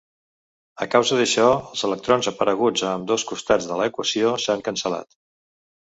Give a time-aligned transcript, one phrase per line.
[0.85, 5.15] A causa d'això, els electrons apareguts a ambdós costats de la equació s'han cancel·lat.